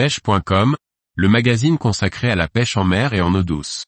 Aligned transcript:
pêche.com, 0.00 0.76
le 1.14 1.28
magazine 1.28 1.76
consacré 1.76 2.30
à 2.30 2.34
la 2.34 2.48
pêche 2.48 2.78
en 2.78 2.84
mer 2.84 3.12
et 3.12 3.20
en 3.20 3.34
eau 3.34 3.42
douce. 3.42 3.84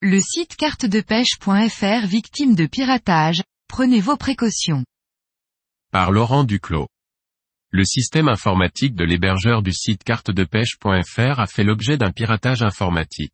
Le 0.00 0.18
site 0.18 0.56
cartedepêche.fr 0.56 2.06
victime 2.08 2.56
de 2.56 2.66
piratage, 2.66 3.42
prenez 3.68 4.00
vos 4.00 4.16
précautions. 4.16 4.82
Par 5.92 6.10
Laurent 6.10 6.42
Duclos. 6.42 6.88
Le 7.72 7.84
système 7.84 8.26
informatique 8.26 8.96
de 8.96 9.04
l'hébergeur 9.04 9.62
du 9.62 9.72
site 9.72 10.02
cartedepêche.fr 10.02 11.38
a 11.38 11.46
fait 11.46 11.62
l'objet 11.62 11.96
d'un 11.96 12.10
piratage 12.10 12.62
informatique. 12.62 13.32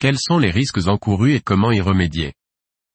Quels 0.00 0.18
sont 0.18 0.38
les 0.38 0.50
risques 0.50 0.88
encourus 0.88 1.34
et 1.34 1.40
comment 1.40 1.70
y 1.70 1.80
remédier? 1.80 2.34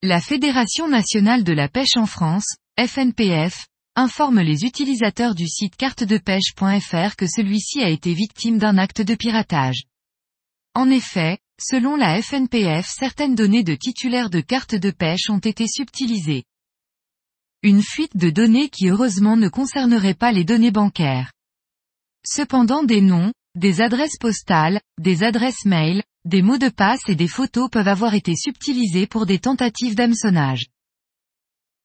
La 0.02 0.20
Fédération 0.20 0.86
nationale 0.86 1.44
de 1.44 1.54
la 1.54 1.70
pêche 1.70 1.96
en 1.96 2.04
France, 2.04 2.56
FNPF, 2.78 3.68
informe 3.96 4.42
les 4.42 4.64
utilisateurs 4.66 5.34
du 5.34 5.48
site 5.48 5.76
cartedepêche.fr 5.76 7.16
que 7.16 7.26
celui-ci 7.26 7.82
a 7.82 7.88
été 7.88 8.12
victime 8.12 8.58
d'un 8.58 8.76
acte 8.76 9.00
de 9.00 9.14
piratage. 9.14 9.84
En 10.74 10.90
effet, 10.90 11.38
selon 11.58 11.96
la 11.96 12.20
FNPF 12.20 12.86
certaines 12.86 13.34
données 13.34 13.64
de 13.64 13.74
titulaires 13.74 14.28
de 14.28 14.40
cartes 14.40 14.74
de 14.74 14.90
pêche 14.90 15.30
ont 15.30 15.38
été 15.38 15.66
subtilisées. 15.66 16.44
Une 17.64 17.82
fuite 17.82 18.16
de 18.16 18.30
données 18.30 18.68
qui 18.68 18.88
heureusement 18.88 19.36
ne 19.36 19.48
concernerait 19.48 20.14
pas 20.14 20.30
les 20.30 20.44
données 20.44 20.70
bancaires. 20.70 21.32
Cependant 22.24 22.84
des 22.84 23.00
noms, 23.00 23.32
des 23.56 23.80
adresses 23.80 24.16
postales, 24.16 24.80
des 25.00 25.24
adresses 25.24 25.64
mail, 25.64 26.04
des 26.24 26.40
mots 26.40 26.58
de 26.58 26.68
passe 26.68 27.08
et 27.08 27.16
des 27.16 27.26
photos 27.26 27.68
peuvent 27.68 27.88
avoir 27.88 28.14
été 28.14 28.36
subtilisés 28.36 29.08
pour 29.08 29.26
des 29.26 29.40
tentatives 29.40 29.96
d'hameçonnage. 29.96 30.66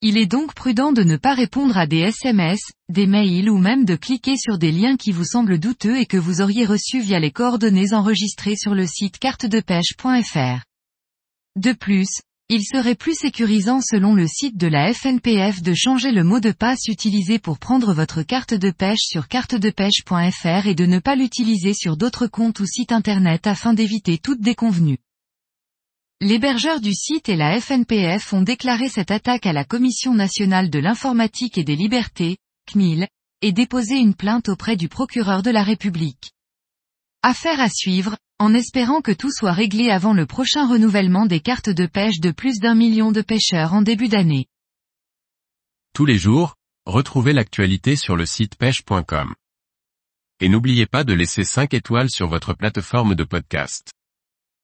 Il 0.02 0.18
est 0.18 0.28
donc 0.28 0.54
prudent 0.54 0.92
de 0.92 1.02
ne 1.02 1.18
pas 1.18 1.34
répondre 1.34 1.76
à 1.76 1.88
des 1.88 2.02
SMS, 2.02 2.60
des 2.90 3.08
mails 3.08 3.50
ou 3.50 3.58
même 3.58 3.84
de 3.84 3.96
cliquer 3.96 4.38
sur 4.38 4.60
des 4.60 4.72
liens 4.72 4.96
qui 4.96 5.12
vous 5.12 5.26
semblent 5.26 5.58
douteux 5.58 5.98
et 5.98 6.06
que 6.06 6.18
vous 6.18 6.42
auriez 6.42 6.68
reçus 6.68 7.00
via 7.00 7.20
les 7.20 7.32
coordonnées 7.32 7.94
enregistrées 7.94 8.58
sur 8.58 8.76
le 8.76 8.86
site 8.86 9.18
cartedepêche.fr. 9.18 10.64
De 11.56 11.74
plus, 11.74 12.22
il 12.50 12.64
serait 12.64 12.96
plus 12.96 13.16
sécurisant 13.16 13.80
selon 13.82 14.14
le 14.14 14.28
site 14.28 14.58
de 14.58 14.68
la 14.68 14.94
FNPF 14.94 15.62
de 15.62 15.74
changer 15.74 16.12
le 16.12 16.24
mot 16.24 16.40
de 16.40 16.52
passe 16.52 16.88
utilisé 16.88 17.40
pour 17.40 17.58
prendre 17.58 17.94
votre 17.94 18.22
carte 18.22 18.54
de 18.54 18.70
pêche 18.70 19.02
sur 19.02 19.28
cartedepêche.fr 19.28 20.68
et 20.68 20.76
de 20.76 20.86
ne 20.86 21.00
pas 21.00 21.16
l'utiliser 21.16 21.74
sur 21.74 21.98
d'autres 21.98 22.28
comptes 22.28 22.60
ou 22.60 22.66
sites 22.66 22.92
internet 22.92 23.48
afin 23.48 23.74
d'éviter 23.74 24.18
toute 24.18 24.42
déconvenue. 24.42 24.98
L'hébergeur 26.22 26.80
du 26.80 26.94
site 26.94 27.28
et 27.28 27.36
la 27.36 27.60
FNPF 27.60 28.34
ont 28.34 28.44
déclaré 28.44 28.88
cette 28.88 29.12
attaque 29.12 29.46
à 29.46 29.54
la 29.54 29.66
Commission 29.66 30.14
nationale 30.14 30.70
de 30.70 30.80
l'informatique 30.80 31.58
et 31.58 31.64
des 31.64 31.76
libertés, 31.76 32.38
CNIL, 32.72 33.08
et 33.42 33.52
déposé 33.52 33.96
une 33.96 34.16
plainte 34.16 34.48
auprès 34.48 34.78
du 34.78 34.88
procureur 34.88 35.44
de 35.44 35.52
la 35.52 35.64
République. 35.64 36.32
Affaire 37.24 37.60
à 37.60 37.68
suivre, 37.70 38.16
en 38.40 38.54
espérant 38.54 39.02
que 39.02 39.12
tout 39.12 39.32
soit 39.32 39.54
réglé 39.54 39.90
avant 39.90 40.14
le 40.14 40.26
prochain 40.26 40.68
renouvellement 40.68 41.26
des 41.26 41.40
cartes 41.40 41.70
de 41.70 41.86
pêche 41.86 42.20
de 42.20 42.32
plus 42.32 42.60
d'un 42.60 42.76
million 42.76 43.12
de 43.12 43.22
pêcheurs 43.22 43.74
en 43.74 43.82
début 43.82 44.10
d'année. 44.10 44.48
Tous 45.94 46.06
les 46.06 46.18
jours, 46.18 46.56
retrouvez 46.86 47.34
l'actualité 47.34 47.96
sur 47.96 48.16
le 48.16 48.26
site 48.26 48.56
pêche.com. 48.56 49.34
Et 50.40 50.50
n'oubliez 50.50 50.88
pas 50.88 51.04
de 51.04 51.14
laisser 51.14 51.44
5 51.44 51.74
étoiles 51.74 52.10
sur 52.10 52.28
votre 52.28 52.54
plateforme 52.54 53.16
de 53.16 53.24
podcast. 53.24 53.92